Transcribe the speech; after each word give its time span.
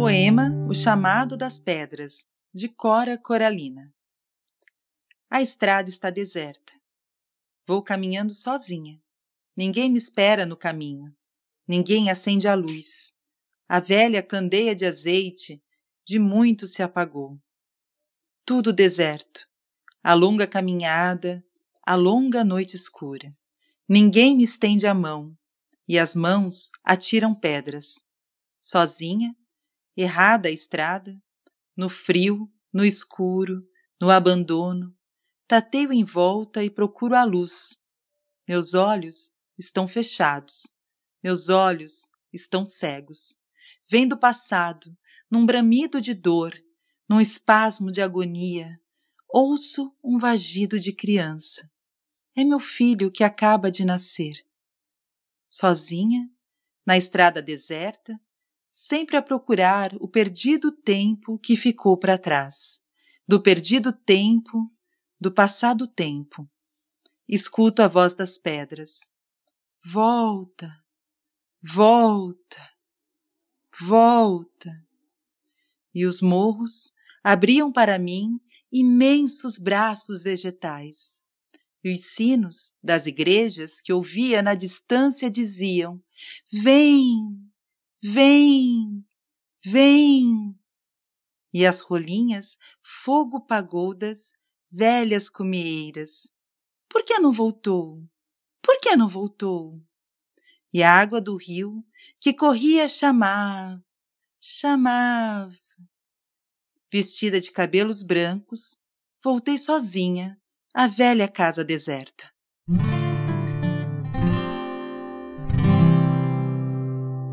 Poema 0.00 0.50
O 0.66 0.74
Chamado 0.74 1.36
das 1.36 1.60
Pedras, 1.60 2.26
de 2.54 2.70
Cora 2.70 3.18
Coralina. 3.18 3.92
A 5.28 5.42
estrada 5.42 5.90
está 5.90 6.08
deserta. 6.08 6.72
Vou 7.66 7.82
caminhando 7.82 8.32
sozinha. 8.32 8.98
Ninguém 9.54 9.90
me 9.90 9.98
espera 9.98 10.46
no 10.46 10.56
caminho. 10.56 11.14
Ninguém 11.68 12.08
acende 12.10 12.48
a 12.48 12.54
luz. 12.54 13.14
A 13.68 13.78
velha 13.78 14.22
candeia 14.22 14.74
de 14.74 14.86
azeite 14.86 15.62
de 16.02 16.18
muito 16.18 16.66
se 16.66 16.82
apagou. 16.82 17.38
Tudo 18.46 18.72
deserto. 18.72 19.46
A 20.02 20.14
longa 20.14 20.46
caminhada, 20.46 21.44
a 21.86 21.94
longa 21.94 22.42
noite 22.42 22.74
escura. 22.74 23.36
Ninguém 23.86 24.34
me 24.34 24.44
estende 24.44 24.86
a 24.86 24.94
mão, 24.94 25.36
e 25.86 25.98
as 25.98 26.14
mãos 26.14 26.70
atiram 26.82 27.34
pedras. 27.34 28.02
Sozinha, 28.58 29.36
errada 29.96 30.48
a 30.48 30.52
estrada, 30.52 31.20
no 31.76 31.88
frio, 31.88 32.50
no 32.72 32.84
escuro, 32.84 33.66
no 34.00 34.10
abandono, 34.10 34.96
tateio 35.46 35.92
em 35.92 36.04
volta 36.04 36.62
e 36.62 36.70
procuro 36.70 37.14
a 37.14 37.24
luz. 37.24 37.82
Meus 38.46 38.74
olhos 38.74 39.34
estão 39.58 39.86
fechados, 39.86 40.78
meus 41.22 41.48
olhos 41.48 42.10
estão 42.32 42.64
cegos. 42.64 43.40
Vendo 43.88 44.12
o 44.14 44.18
passado, 44.18 44.96
num 45.30 45.44
bramido 45.44 46.00
de 46.00 46.14
dor, 46.14 46.54
num 47.08 47.20
espasmo 47.20 47.90
de 47.90 48.00
agonia, 48.00 48.80
ouço 49.28 49.94
um 50.02 50.18
vagido 50.18 50.78
de 50.78 50.92
criança. 50.92 51.70
É 52.36 52.44
meu 52.44 52.60
filho 52.60 53.10
que 53.10 53.24
acaba 53.24 53.70
de 53.70 53.84
nascer. 53.84 54.34
Sozinha, 55.48 56.30
na 56.86 56.96
estrada 56.96 57.42
deserta, 57.42 58.18
sempre 58.70 59.16
a 59.16 59.22
procurar 59.22 59.94
o 60.00 60.08
perdido 60.08 60.70
tempo 60.70 61.38
que 61.38 61.56
ficou 61.56 61.96
para 61.96 62.16
trás, 62.16 62.80
do 63.26 63.42
perdido 63.42 63.92
tempo, 63.92 64.70
do 65.20 65.32
passado 65.32 65.86
tempo. 65.86 66.48
Escuto 67.28 67.82
a 67.82 67.88
voz 67.88 68.14
das 68.14 68.38
pedras. 68.38 69.10
Volta, 69.84 70.72
volta, 71.62 72.70
volta. 73.80 74.70
E 75.94 76.06
os 76.06 76.20
morros 76.20 76.92
abriam 77.24 77.72
para 77.72 77.98
mim 77.98 78.40
imensos 78.72 79.58
braços 79.58 80.22
vegetais. 80.22 81.22
E 81.82 81.90
os 81.92 82.12
sinos 82.12 82.74
das 82.82 83.06
igrejas 83.06 83.80
que 83.80 83.92
ouvia 83.92 84.42
na 84.42 84.54
distância 84.54 85.30
diziam: 85.30 86.02
Vem, 86.52 87.49
vem, 88.02 89.04
vem. 89.64 90.58
E 91.52 91.66
as 91.66 91.80
rolinhas, 91.80 92.56
fogo 92.82 93.40
pagoudas, 93.40 94.32
velhas 94.70 95.28
cumieiras. 95.28 96.32
Por 96.88 97.04
que 97.04 97.18
não 97.18 97.32
voltou? 97.32 98.02
Por 98.62 98.78
que 98.80 98.96
não 98.96 99.08
voltou? 99.08 99.80
E 100.72 100.82
a 100.82 100.92
água 100.92 101.20
do 101.20 101.36
rio, 101.36 101.84
que 102.20 102.32
corria 102.32 102.88
chamava, 102.88 103.84
chamava. 104.40 105.52
Vestida 106.92 107.40
de 107.40 107.50
cabelos 107.50 108.02
brancos, 108.02 108.80
voltei 109.22 109.58
sozinha 109.58 110.40
a 110.72 110.86
velha 110.86 111.28
casa 111.28 111.64
deserta. 111.64 112.30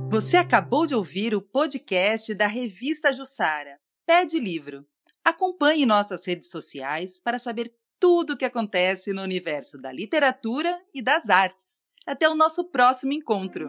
Você 0.10 0.38
acabou 0.38 0.88
de 0.88 0.96
ouvir 0.96 1.36
o 1.36 1.42
podcast 1.42 2.34
da 2.34 2.48
revista 2.48 3.12
Jussara. 3.12 3.78
Pede 4.06 4.40
livro. 4.40 4.86
Acompanhe 5.24 5.86
nossas 5.86 6.26
redes 6.26 6.50
sociais 6.50 7.20
para 7.20 7.38
saber 7.38 7.74
tudo 8.00 8.34
o 8.34 8.38
que 8.38 8.46
acontece 8.46 9.12
no 9.12 9.22
universo 9.22 9.78
da 9.78 9.92
literatura 9.92 10.80
e 10.94 11.02
das 11.02 11.30
artes. 11.30 11.84
Até 12.06 12.30
o 12.30 12.36
nosso 12.36 12.72
próximo 12.72 13.12
encontro. 13.12 13.68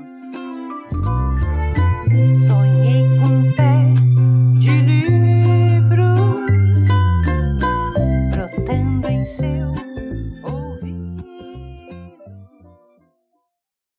Sonho 2.47 3.08